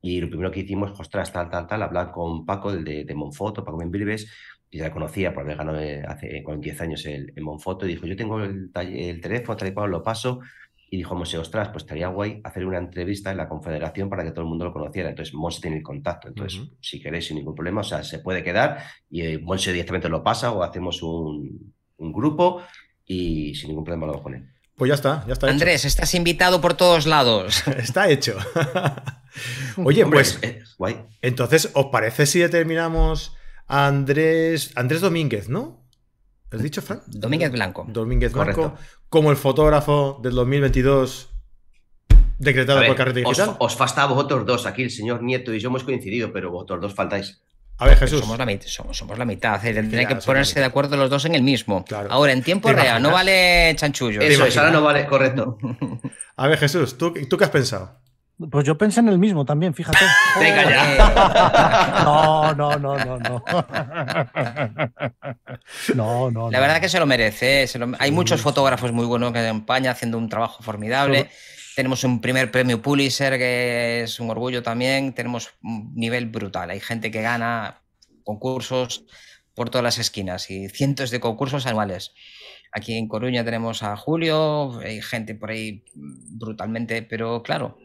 [0.00, 3.14] Y lo primero que hicimos, ostras, tal, tal, tal, hablar con Paco, el de, de
[3.14, 4.28] Monfoto, Paco Membrives,
[4.70, 7.86] y ya la conocía por haber ganado eh, hace con 10 años el, el, Monfoto,
[7.86, 10.40] y dijo, yo tengo el, el teléfono, tal y cual, lo paso,
[10.92, 14.30] y dijo Monse, ostras, pues estaría guay hacer una entrevista en la Confederación para que
[14.30, 15.08] todo el mundo lo conociera.
[15.08, 16.28] Entonces, Monse tiene el contacto.
[16.28, 16.76] Entonces, uh -huh.
[16.82, 18.76] si queréis, sin ningún problema, o sea, se puede quedar
[19.08, 22.60] y eh, Monse directamente lo pasa o hacemos un, un, grupo
[23.06, 24.50] y sin ningún problema lo hago con él.
[24.76, 25.48] Pues ya está, ya está.
[25.48, 25.88] Andrés, hecho.
[25.88, 27.66] estás invitado por todos lados.
[27.78, 28.36] está hecho.
[29.78, 30.96] Oye, Hombre, pues, eh, guay.
[31.22, 33.34] entonces, ¿os parece si determinamos
[33.66, 35.81] a Andrés, Andrés Domínguez, ¿no?
[36.52, 37.02] ¿Has dicho, Fran?
[37.06, 37.86] Domínguez Blanco.
[37.88, 38.82] Domínguez Blanco, Correcto.
[39.08, 41.30] como el fotógrafo del 2022
[42.38, 43.56] decretado ver, por carrete os, digital.
[43.58, 44.66] os falta a vosotros dos.
[44.66, 47.40] Aquí el señor Nieto y yo hemos coincidido, pero vosotros dos faltáis.
[47.78, 48.20] A ver, Jesús.
[48.20, 49.60] Somos la, somos, somos la mitad.
[49.62, 51.84] Ya, que ponerse de acuerdo los dos en el mismo.
[51.84, 52.12] Claro.
[52.12, 54.20] Ahora, en tiempo ¿Te real, no vale chanchullo.
[54.20, 54.56] Eso es, imaginas?
[54.58, 55.58] ahora no vale, correcto.
[56.36, 58.01] A ver, Jesús, ¿tú, ¿tú qué has pensado?
[58.50, 59.98] Pues yo pensé en el mismo también, fíjate.
[60.40, 62.02] Venga ya.
[62.04, 63.44] No, no, no, no, no.
[65.94, 66.50] No, no.
[66.50, 66.62] La no.
[66.62, 67.62] verdad que se lo merece.
[67.62, 71.30] eh, se lo- Hay muchos fotógrafos muy buenos que en España haciendo un trabajo formidable.
[71.76, 75.12] Tenemos un primer premio Pulitzer, que es un orgullo también.
[75.14, 76.70] Tenemos un nivel brutal.
[76.70, 77.80] Hay gente que gana
[78.24, 79.04] concursos
[79.54, 82.12] por todas las esquinas y cientos de concursos anuales.
[82.72, 87.76] Aquí en Coruña tenemos a Julio, hay gente por ahí brutalmente, pero claro,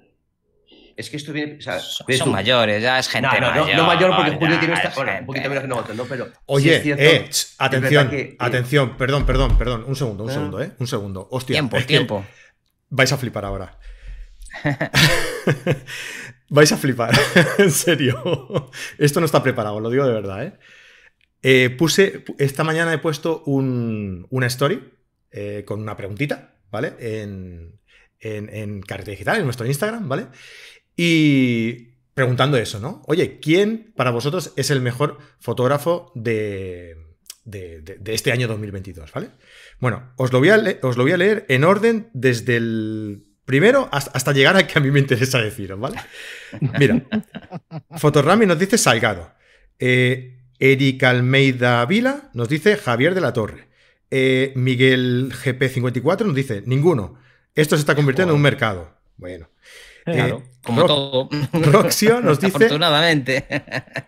[0.97, 1.57] Es que esto viene.
[1.57, 3.77] O sea, son, son mayores, ya es gente No, no, no, mayor.
[3.77, 4.89] no mayor porque Julio tiene esta.
[4.89, 6.05] es Bueno, un poquito menos que nosotros, ¿no?
[6.05, 6.25] Pero.
[6.25, 10.23] sí Oye, es cierto, eh, ch, atención, que, eh, atención, perdón, perdón, perdón, un segundo,
[10.23, 10.33] un Ah.
[10.33, 10.71] segundo, ¿eh?
[10.79, 11.27] Un segundo.
[11.31, 12.25] Hostia, Tiempo, es que tiempo.
[12.89, 13.77] Vais a flipar ahora.
[16.49, 17.13] vais a flipar,
[17.57, 18.71] en serio.
[18.97, 20.53] Esto no está preparado, lo digo de verdad, ¿eh?
[21.43, 24.93] Eh, puse, esta mañana he puesto un- una story
[25.31, 26.93] eh, con una preguntita, ¿vale?
[26.99, 27.79] En,
[28.19, 30.27] en, en Carrete Digital, en nuestro Instagram, ¿vale?
[30.97, 33.03] Y preguntando eso, ¿no?
[33.05, 36.97] Oye, ¿quién para vosotros es el mejor fotógrafo de,
[37.45, 39.29] de- de- de este año 2022, ¿vale?
[39.79, 43.23] Bueno, os lo, voy a le- os lo voy a leer en orden desde el
[43.45, 45.97] primero hasta, hasta llegar al que a mí me interesa deciros, ¿vale?
[46.79, 47.03] Mira,
[47.97, 49.31] Fotorami nos dice Salgado.
[49.79, 53.67] Eh, Eric Almeida Vila nos dice Javier de la Torre.
[54.09, 57.19] Eh, Miguel GP54 nos dice ninguno.
[57.53, 58.97] Esto se está convirtiendo en un mercado.
[59.17, 59.49] Bueno.
[60.13, 60.43] Claro.
[60.45, 61.29] Eh, Como Ro- todo.
[61.53, 63.45] Roxio nos dice Afortunadamente.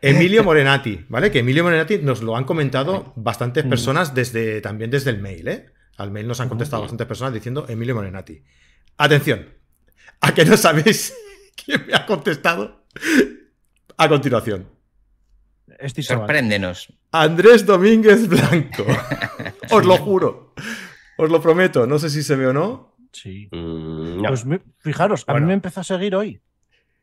[0.01, 1.29] Emilio Morenati, ¿vale?
[1.31, 3.69] Que Emilio Morenati nos lo han comentado bastantes Mm.
[3.69, 5.65] personas desde, también desde el mail, ¿eh?
[5.97, 8.41] Al mail nos han contestado bastantes personas diciendo Emilio Morenati.
[8.97, 9.49] Atención,
[10.21, 11.13] a que no sabéis
[11.65, 12.85] quién me ha contestado
[13.97, 14.67] a continuación.
[15.77, 16.03] Chaval.
[16.03, 16.93] Sorpréndenos.
[17.11, 18.85] Andrés Domínguez Blanco.
[19.71, 20.53] Os lo juro.
[21.17, 21.85] Os lo prometo.
[21.87, 22.95] No sé si se ve o no.
[23.11, 23.47] Sí.
[23.51, 24.29] mm, no.
[24.29, 24.45] Pues
[24.79, 26.39] fijaros, a mí me empezó a seguir hoy.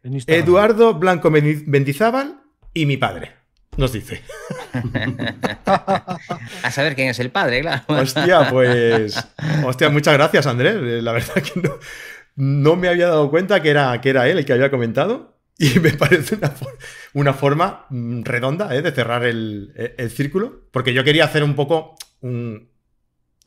[0.03, 0.19] En.
[0.27, 2.41] Eduardo Blanco Bendizábal
[2.75, 3.33] y mi padre.
[3.77, 4.23] Nos dice.
[5.67, 7.83] A saber quién es el padre, claro.
[7.89, 9.17] Hostia, pues.
[9.65, 10.77] Hostia, muchas gracias, Andrés.
[10.77, 11.75] Eh, La verdad que no,
[12.37, 15.37] no me había dado cuenta que era, que era él el que había comentado.
[15.59, 16.79] Y me parece una, for-
[17.15, 20.63] una forma mm, redonda eh, de cerrar el, el- el círculo.
[20.71, 22.69] Porque yo quería hacer un poco un,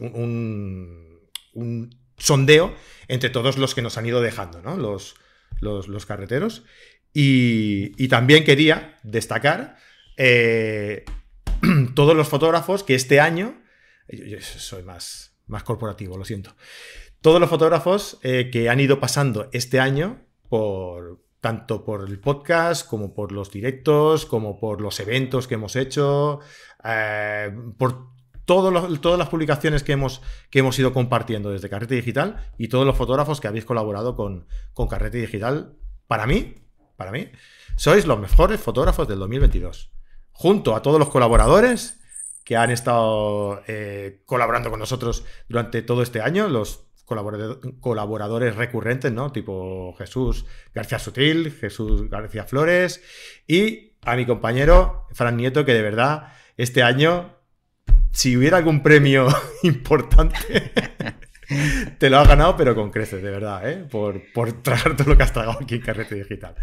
[0.01, 1.19] un,
[1.53, 2.75] un sondeo
[3.07, 4.77] entre todos los que nos han ido dejando, ¿no?
[4.77, 5.15] Los,
[5.61, 6.63] los, los carreteros.
[7.13, 9.77] Y, y también quería destacar
[10.17, 11.05] eh,
[11.95, 13.59] todos los fotógrafos que este año
[14.11, 16.55] yo, soy más, más corporativo, lo siento.
[17.21, 22.87] Todos los fotógrafos eh, que han ido pasando este año por tanto por el podcast
[22.87, 26.39] como por los directos, como por los eventos que hemos hecho,
[26.83, 28.09] eh, por
[28.73, 32.85] los- todas las publicaciones que hemos, que hemos ido compartiendo desde Carrete Digital y todos
[32.85, 35.75] los fotógrafos que habéis colaborado con, con Carrete Digital.
[36.07, 36.55] Para mí,
[36.97, 37.29] para mí,
[37.75, 39.91] sois los mejores fotógrafos del 2022.
[40.31, 41.99] Junto a todos los colaboradores
[42.43, 49.11] que han estado eh, colaborando con nosotros durante todo este año, los colaborador- colaboradores recurrentes,
[49.11, 49.31] ¿no?
[49.31, 53.01] Tipo Jesús García Sutil, Jesús García Flores
[53.47, 57.35] y a mi compañero Fran Nieto, que de verdad este año,
[58.11, 59.27] si hubiera algún premio
[59.63, 60.71] importante,
[61.97, 63.85] te lo has ganado, pero con creces, de verdad, ¿eh?
[63.89, 66.55] Por, por tragar todo lo que has tragado aquí en Carrete Digital.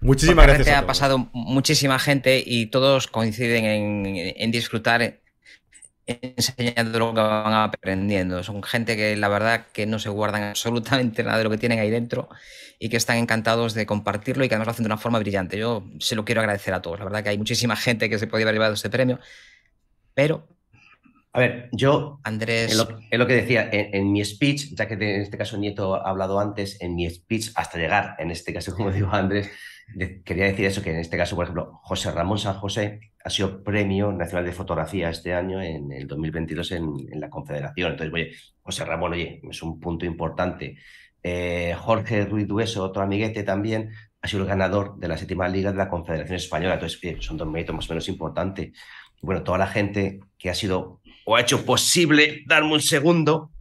[0.00, 0.68] Muchísimas gracias.
[0.68, 0.86] a ha todos.
[0.86, 5.20] pasado muchísima gente y todos coinciden en, en disfrutar
[6.06, 8.42] enseñando lo que van aprendiendo.
[8.42, 11.78] Son gente que la verdad que no se guardan absolutamente nada de lo que tienen
[11.78, 12.28] ahí dentro
[12.78, 15.58] y que están encantados de compartirlo y que además lo hacen de una forma brillante.
[15.58, 16.98] Yo se lo quiero agradecer a todos.
[16.98, 19.20] La verdad que hay muchísima gente que se podía haber llevado este premio,
[20.14, 20.48] pero
[21.32, 22.72] A ver, yo Andrés...
[22.72, 26.10] Es lo, que decía, en, en mi speech, ya que en este caso Nieto ha
[26.10, 29.48] hablado antes, en mi speech, hasta llegar, en este caso, como digo Andrés,
[29.94, 33.30] de- quería decir eso, que en este caso, por ejemplo, José Ramón San José ha
[33.30, 37.92] sido Premio Nacional de Fotografía este año, en el 2022, en, en la Confederación.
[37.92, 40.78] Entonces, oye, José Ramón, oye, es un punto importante.
[41.22, 43.90] Eh, Jorge Ruiz Dueso, otro amiguete también,
[44.22, 46.74] ha sido el ganador de la séptima liga de la Confederación Española.
[46.74, 48.72] Entonces, oye, son dos méritos más o menos importantes.
[49.22, 50.99] Bueno, toda la gente que ha sido
[51.30, 53.52] o ha hecho posible darme un segundo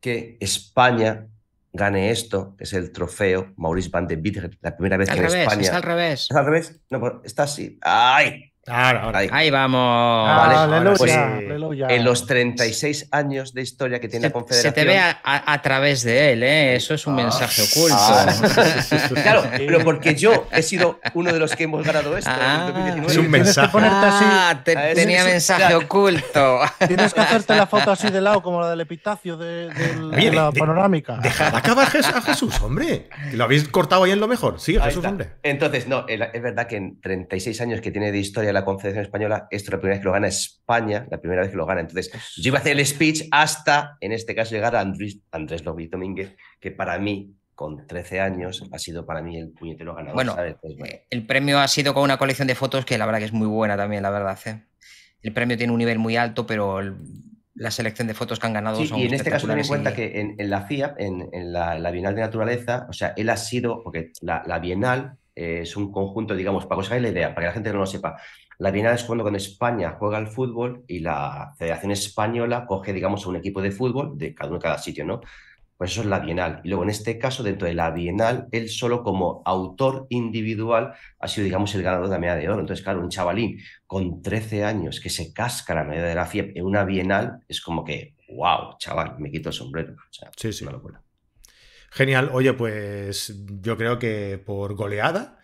[0.00, 1.26] que España
[1.72, 5.22] gane esto, que es el trofeo Maurice Van de Wittig, la primera vez al que
[5.22, 5.62] en revés, España.
[5.62, 6.26] está al revés.
[6.28, 6.80] ¿Es al revés?
[6.90, 7.78] No, pues está así.
[7.80, 8.52] ¡Ay!
[8.70, 9.18] Ahora, ahora.
[9.20, 9.28] Ahí.
[9.32, 10.28] Ahí vamos.
[10.28, 11.86] Vale, aleluya, pues, aleluya.
[11.90, 14.74] En los 36 años de historia que tiene Se, la Confederación.
[14.74, 16.76] se te ve a, a- a través de él, ¿eh?
[16.76, 17.96] Eso es un Ah, mensaje oculto.
[17.98, 18.26] ah.
[19.22, 22.66] Claro, pero porque yo he sido uno de los que hemos ganado esto Ah.
[22.68, 23.12] en 2019.
[23.12, 23.78] Es un mensaje.
[23.80, 26.60] Ah, te- Ah, tenía mensaje oculto.
[26.86, 30.30] Tienes que hacerte la foto así de lado, como la del epitafio de, del- Oye,
[30.30, 31.16] de la de- panorámica.
[31.22, 33.08] Dejad acabar a Jesús, hombre.
[33.32, 34.56] Lo habéis cortado ahí en lo mejor.
[34.66, 35.30] Ahí Jesús, hombre.
[35.42, 39.46] Entonces, no, es verdad que en 36 años que tiene de historia la Confederación Española,
[39.50, 41.80] esto es la primera vez que lo gana España, la primera vez que lo gana.
[41.80, 45.64] Entonces, yo iba a hacer el speech hasta, en este caso, llegar a Andrés, Andrés
[45.64, 50.14] López Domínguez, que para mí, con 13 años, ha sido para mí el puñetero ganador.
[50.14, 50.36] Bueno.
[50.60, 50.84] Pues, bueno.
[50.94, 53.32] Eh, El premio ha sido con una colección de fotos que la verdad que es
[53.32, 54.38] muy buena también, la verdad.
[54.46, 54.62] ¿eh?
[55.22, 56.96] El premio tiene un nivel muy alto, pero el-
[57.54, 59.66] la selección de fotos que han ganado Sí, son y en este caso ten en
[59.66, 63.14] cuenta que en, en la FIA, en, en la, la Bienal de Naturaleza, o sea,
[63.16, 66.86] él ha sido, porque la, la Bienal eh, es un conjunto, digamos, para que os
[66.86, 68.16] hagáis la idea, para que la gente no lo sepa,
[68.58, 73.24] la Bienal es cuando, cuando España juega al fútbol y la Federación Española coge, digamos,
[73.24, 75.20] a un equipo de fútbol de cada uno de cada sitio, ¿no?
[75.76, 76.60] Pues eso es la Bienal.
[76.64, 81.28] Y luego, en este caso, dentro de la Bienal, él solo como autor individual ha
[81.28, 82.60] sido, digamos, el ganador de la medalla de oro.
[82.60, 86.46] Entonces, claro, un chavalín con 13 años que se casca la medalla de la FIA
[86.56, 89.92] en una Bienal es como que, wow, chaval, me quito el sombrero.
[89.92, 90.64] O sea, Sí, sí.
[90.64, 91.00] una locura.
[91.92, 92.30] Genial.
[92.32, 95.38] Oye, pues yo creo que por goleada,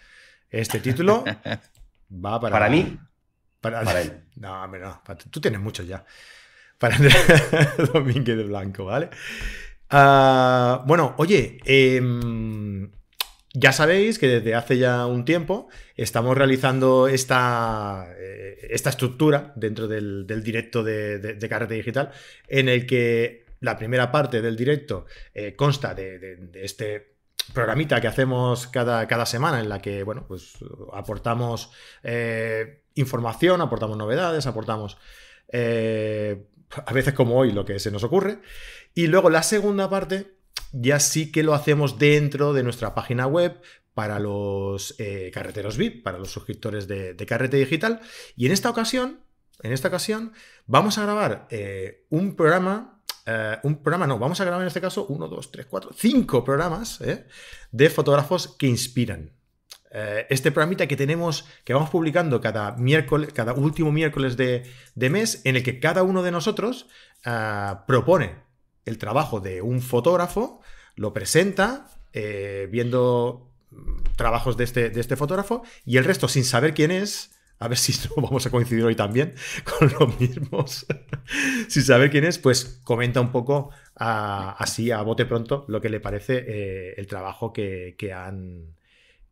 [0.51, 1.23] este título
[2.15, 2.53] va para.
[2.53, 2.99] Para mí,
[3.61, 4.25] Para, para él.
[4.37, 5.03] No, hombre, no.
[5.31, 6.05] Tú tienes muchos ya.
[6.79, 7.17] Para Andrés
[7.93, 9.09] Domínguez de Blanco, ¿vale?
[9.91, 12.91] Ah, bueno, oye, em,
[13.53, 19.87] ya sabéis que desde hace ya un tiempo estamos realizando esta, eh, esta estructura dentro
[19.87, 22.11] del, del directo de, de- de Carrete Digital,
[22.49, 27.14] en el que la primera parte del directo eh, consta de este
[27.53, 30.55] programita que hacemos cada, cada semana, en la que, bueno, pues
[30.93, 31.71] aportamos
[32.03, 34.97] eh, información, aportamos novedades, aportamos
[35.49, 36.47] eh,
[36.87, 38.39] a veces como hoy lo que se nos ocurre.
[38.95, 40.37] Y luego la segunda parte
[40.73, 43.61] ya sí que lo hacemos dentro de nuestra página web
[43.93, 48.01] para los eh, carreteros VIP, para los suscriptores de, de Carrete Digital.
[48.37, 49.21] Y en esta ocasión,
[49.63, 50.33] en esta ocasión,
[50.67, 51.49] vamos a grabar
[52.09, 52.94] un programa.
[53.27, 56.45] Eh, un programa, no, vamos a grabar en este caso uno, dos, tres, cuatro, cinco
[56.45, 57.27] programas eh,
[57.73, 59.31] de fotógrafos que inspiran.
[59.91, 65.11] Eh, este programita que tenemos, que vamos publicando cada miércoles, cada último miércoles de, de
[65.11, 66.87] mes, en el que cada uno de nosotros
[67.87, 68.35] propone
[68.85, 70.61] el trabajo de un fotógrafo,
[70.95, 76.75] lo presenta, viendo mm, trabajos de este, de este fotógrafo, y el resto, sin saber
[76.75, 77.35] quién es,
[77.65, 80.87] a ver si no vamos a coincidir hoy también con los mismos,
[81.69, 86.01] sin saber quién es, pues comenta un poco así a bote pronto lo que le
[86.01, 88.75] parece eh, el trabajo que, que han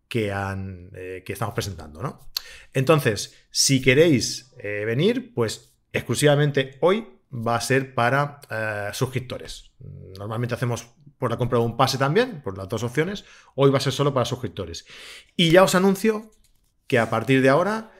[0.08, 2.28] que, han, eh, que estamos presentando, ¿no?
[2.74, 8.40] Entonces, si queréis eh, venir, pues exclusivamente hoy va a ser para
[8.92, 9.70] suscriptores.
[10.18, 13.24] Normalmente hacemos por la compra de un pase también, por las dos opciones.
[13.54, 14.84] Hoy va a ser solo para suscriptores.
[15.34, 16.30] Y ya os anuncio
[16.86, 17.90] que a partir de ahora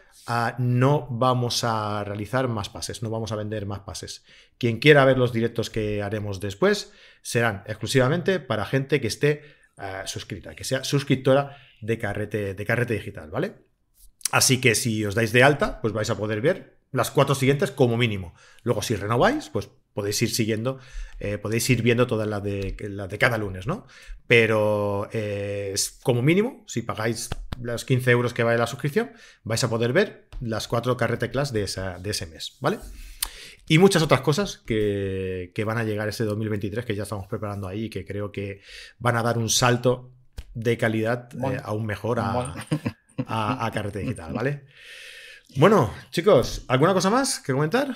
[0.59, 4.25] no vamos a realizar más pases, no vamos a vender más pases.
[4.59, 9.43] Quien quiera ver los directos que haremos después serán exclusivamente para gente que esté
[9.79, 13.55] eh, suscrita, que sea suscriptora de Carrete, de Carrete Digital, ¿vale?
[14.31, 17.71] Así que si os dais de alta, pues vais a poder ver las cuatro siguientes
[17.71, 18.35] como mínimo.
[18.63, 20.79] Luego, si renováis, pues podéis ir siguiendo,
[21.21, 23.87] eh, podéis ir viendo todas las de, las de cada lunes, ¿no?
[24.27, 27.29] Pero eh, como mínimo, si pagáis
[27.61, 29.13] los 15 euros que vale la suscripción,
[29.45, 32.79] vais a poder ver las cuatro carrete class de, esa- de ese mes, ¿vale?
[33.69, 37.69] Y muchas otras cosas que, que van a llegar este 2023, que ya estamos preparando
[37.69, 38.61] ahí y que creo que
[38.99, 40.11] van a dar un salto
[40.55, 42.33] de calidad eh, aún mejor a,
[43.27, 44.65] a, a Carrete Digital, ¿vale?
[45.57, 47.95] Bueno, chicos, ¿alguna cosa más que comentar?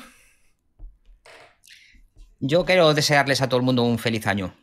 [2.40, 4.54] Yo quiero desearles a todo el mundo un feliz año.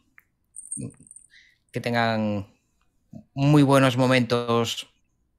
[1.71, 2.47] Que tengan
[3.33, 4.87] muy buenos momentos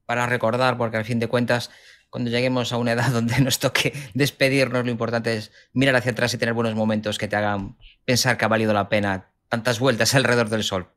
[0.06, 1.70] para recordar, porque al fin de cuentas,
[2.10, 6.34] cuando lleguemos a una edad donde nos toque despedirnos, lo importante es mirar hacia atrás
[6.34, 10.14] y tener buenos momentos que te hagan pensar que ha valido la pena tantas vueltas
[10.14, 10.88] alrededor del sol.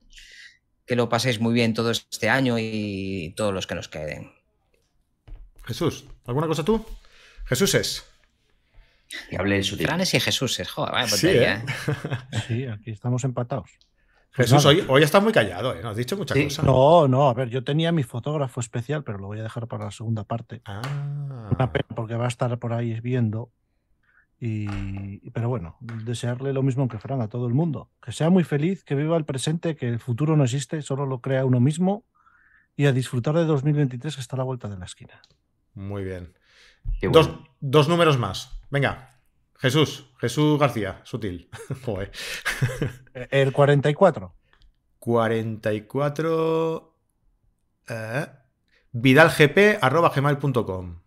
[0.86, 4.32] Que lo paséis muy bien todo este año y todos los que nos queden.
[5.66, 6.84] Jesús, ¿alguna cosa tú?
[7.46, 8.06] Jesús es.
[9.30, 9.88] Que hable su tío.
[9.88, 11.54] Franes y Jesús, joder, vaya Sí, ¿eh?
[11.54, 11.66] ¿eh?
[12.48, 13.70] Sí, aquí estamos empatados.
[14.36, 15.80] Pues Jesús, hoy, hoy estás muy callado, ¿eh?
[15.82, 16.44] No has dicho mucha Sí.
[16.44, 16.62] cosa.
[16.62, 19.86] No, no, a ver, yo tenía mi fotógrafo especial, pero lo voy a dejar para
[19.86, 20.62] la segunda parte.
[20.66, 20.82] Ah.
[21.52, 23.52] Una pena porque va a estar por ahí viendo.
[24.40, 27.90] Y, pero bueno, desearle lo mismo que Fran a todo el mundo.
[28.00, 31.22] Que sea muy feliz, que viva el presente, que el futuro no existe, solo lo
[31.22, 32.06] crea uno mismo.
[32.76, 35.20] Y a disfrutar de 2023 que está a la vuelta de la esquina.
[35.74, 36.34] Muy bien.
[37.02, 38.57] Dos, dos números más.
[38.70, 39.22] Venga.
[39.56, 40.12] Jesús.
[40.20, 41.00] Jesús García.
[41.04, 41.50] Sutil.
[41.86, 42.12] Joder.
[43.32, 44.36] El 44.
[45.00, 46.98] 44.
[47.90, 48.26] Eh,
[48.92, 51.02] vidalgp.gmail.com.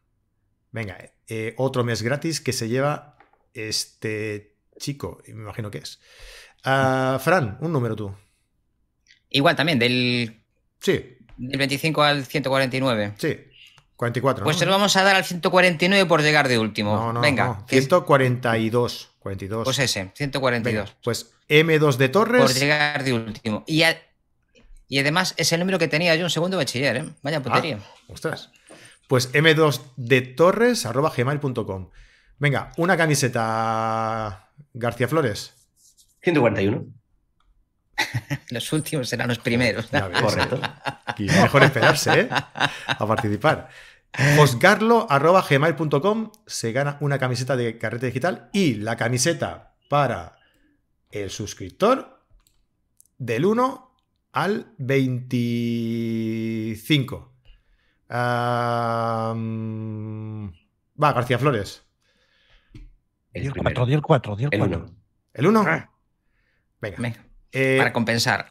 [0.72, 3.16] Venga, eh, otro mes gratis que se lleva
[3.54, 6.00] este chico, y me imagino que es.
[6.64, 8.14] Ah, Fran, un número tú.
[9.28, 10.42] Igual también, del,
[10.80, 13.14] Sí, del 25 al 149.
[13.18, 13.36] sí.
[14.00, 14.44] 44.
[14.44, 14.60] Pues ¿no?
[14.60, 16.96] se lo vamos a dar al 149 por llegar de último.
[16.96, 17.66] No, no, Venga, no.
[17.66, 19.10] que es- 142.
[19.18, 19.64] 42.
[19.64, 20.84] pues ese, 142.
[20.86, 22.40] Venga, pues M2 de Torres.
[22.40, 23.62] Por llegar de último.
[23.66, 24.00] Y, a-
[24.88, 27.04] y además es el número que tenía yo en segundo de bachiller, ¿eh?
[27.22, 27.78] Vaya putería.
[28.08, 28.48] Ostras.
[29.06, 31.90] Pues M2 de Torres arroba gmail.com.
[32.38, 35.52] Venga, una camiseta García Flores.
[36.22, 36.86] 141.
[38.50, 39.90] Los últimos serán los primeros.
[39.90, 40.58] Ves, Correcto.
[41.04, 42.28] Aquí mejor esperarse, ¿eh?
[42.30, 43.68] A participar.
[44.36, 50.36] Josgarlo arroba gmail.com se gana una camiseta de carrete digital y la camiseta para
[51.10, 52.20] el suscriptor
[53.18, 53.94] del 1
[54.32, 57.32] al 25.
[58.08, 60.48] Ah, mm,
[61.02, 61.82] va, García Flores.
[63.32, 63.74] El el primero.
[63.74, 64.78] 4, di el 4, di el El 4.
[64.78, 64.94] 1.
[65.34, 65.64] ¿El 1?
[65.66, 65.90] Ah.
[66.80, 66.96] Venga.
[66.98, 68.46] Venga, Eh, para compensar.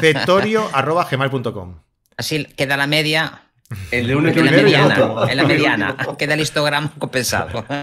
[0.00, 1.80] Petorio arroba gmail.com.
[2.16, 3.41] Así queda la media.
[3.90, 4.94] El de 1 En la mediana.
[5.04, 5.28] otro.
[5.28, 5.96] En la mediana.
[6.18, 7.64] Queda el histograma compensado.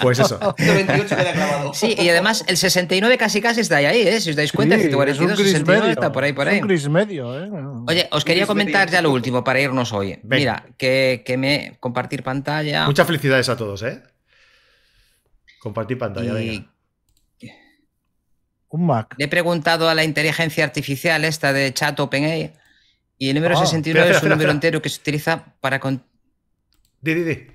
[0.00, 0.38] Pues eso.
[0.58, 1.74] 128 queda clavado.
[1.74, 4.20] Sí, y además el 69 casi casi está ahí, ¿eh?
[4.20, 5.92] Si os dais cuenta, Sí, es un 142, gris 69 medio.
[5.92, 6.60] está por ahí, por Es ahí.
[6.62, 7.48] un gris medio, ¿eh?
[7.86, 8.92] Oye, os quería comentar medio.
[8.98, 10.18] ya lo último para irnos hoy.
[10.24, 12.86] Mira, que, que me compartir pantalla.
[12.86, 14.02] Muchas felicidades a todos, ¿eh?
[15.60, 16.70] Compartir pantalla, y venga.
[18.70, 19.14] Un Mac.
[19.18, 22.52] le he preguntado a la inteligencia artificial esta de chat OpenAI
[23.20, 24.52] y el número Ah, 69 espera, es un espera, número espera.
[24.56, 26.04] entero que se utiliza para con-
[27.02, 27.46] Di, di, di.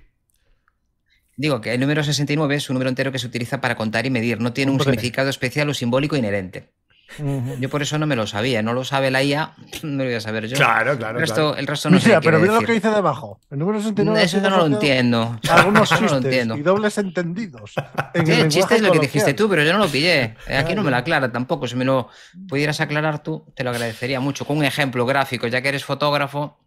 [1.38, 4.10] digo que el número 69 es un número entero que se utiliza para contar y
[4.12, 6.70] medir, no tiene un significado especial o simbólico inherente.
[7.60, 10.14] Yo por eso no me lo sabía, no lo sabe la IA, no lo voy
[10.16, 10.58] a saber yo.
[10.58, 11.58] Claro, claro, el, resto, claro.
[11.58, 13.40] el resto no sé Mira, pero mira lo que dice debajo.
[13.52, 15.40] El número 69 Eso no lo entiendo.
[15.50, 16.58] Algunos Eso no lo chistes entiendo.
[16.58, 17.74] y dobles entendidos.
[18.14, 20.36] En Sí, el el chiste es lo que dijiste tú, pero yo no lo pillé.
[20.48, 21.68] Eh, Aquí no me lo aclara tampoco.
[21.68, 22.10] Si me lo
[22.50, 24.46] pudieras aclarar tú, te lo agradecería mucho.
[24.46, 26.58] Con un ejemplo gráfico, ya que eres fotógrafo.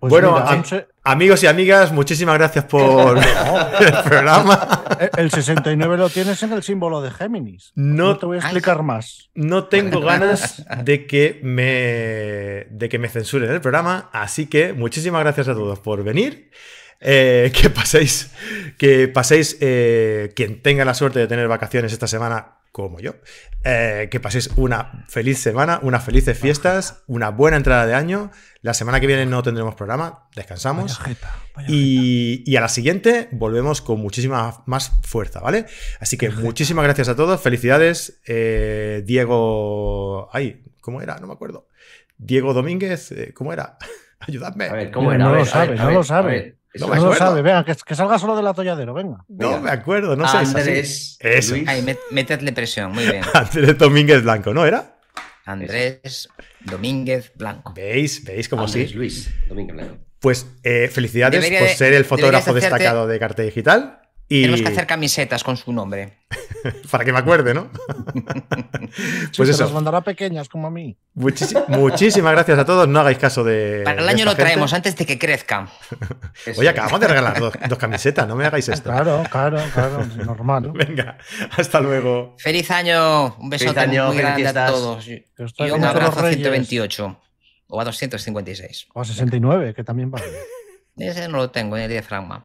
[0.00, 3.18] Pues Bueno, mira, se- Amigos y amigas, muchísimas gracias por
[3.80, 4.84] el programa.
[5.16, 7.72] el 69 lo tienes en el símbolo de Géminis.
[7.74, 9.28] No- No te voy a explicar más.
[9.34, 15.22] No tengo ganas de que me de que me censuren el programa, así que muchísimas
[15.22, 16.50] gracias a todos por venir.
[17.00, 18.30] Eh, que paséis,
[18.76, 23.14] que paséis, eh, quien tenga la suerte de tener vacaciones esta semana, como yo,
[23.64, 28.30] eh, que paséis una feliz semana, unas felices fiestas, una buena entrada de año.
[28.60, 30.98] La semana que viene no tendremos programa, descansamos.
[30.98, 35.66] Vaya jeta, vaya Y, y a la siguiente volvemos con muchísima más fuerza, ¿vale?
[36.00, 38.20] Así que muchísimas gracias a todos, felicidades.
[38.26, 40.28] Eh, Diego.
[40.32, 41.18] Ay, ¿cómo era?
[41.18, 41.68] No me acuerdo.
[42.16, 43.78] Diego Domínguez, eh, ¿cómo era?
[44.20, 44.66] Ayudadme.
[44.66, 45.24] A ver, ¿cómo era?
[45.24, 46.57] no A lo a sabe, ver, no a ver, lo sabe.
[46.78, 49.18] No me No lo sabe, venga, que, que salga solo del atolladero, venga.
[49.28, 49.60] no venga.
[49.60, 50.36] me acuerdo, no sé.
[50.38, 51.54] Andrés Eso.
[51.56, 52.92] Met- metedle presión.
[52.92, 53.22] Muy bien.
[53.34, 54.98] Andrés Domínguez Blanco, ¿no era?
[55.44, 56.28] Andrés
[56.60, 57.72] Domínguez Blanco.
[57.74, 58.24] ¿Veis?
[58.24, 58.96] ¿Veis cómo Andrés sí?
[58.96, 59.96] Luis Domínguez Blanco.
[60.20, 64.00] Pues eh, felicidades Debería por ser el fotógrafo hacerte- destacado de Carta Digital.
[64.30, 66.18] Y Tenemos que hacer camisetas con su nombre.
[66.90, 67.70] para que me acuerde, ¿no?
[69.36, 69.64] Pues se eso.
[69.64, 70.96] las mandará pequeñas como a mí.
[71.14, 72.88] Muchísi- muchísimas gracias a todos.
[72.88, 73.82] No hagáis caso de.
[73.84, 74.42] Para el año lo gente.
[74.44, 75.68] traemos antes de que crezca.
[76.58, 78.90] Oye, acabamos de regalar dos, dos camisetas, no me hagáis esto.
[78.90, 80.72] Claro, claro, claro, normal.
[80.72, 81.18] Venga,
[81.56, 82.34] hasta luego.
[82.38, 83.36] Feliz año.
[83.36, 85.06] Un besote año, muy feliz grande a todos.
[85.08, 85.24] Y
[85.70, 86.36] un abrazo a reyes.
[86.38, 87.20] 128
[87.68, 88.88] o a 256.
[88.94, 90.26] O a 69, que también vale.
[90.96, 92.36] Ese no lo tengo en el diafragma.